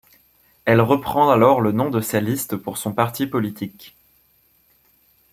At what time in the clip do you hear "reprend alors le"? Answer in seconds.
0.81-1.71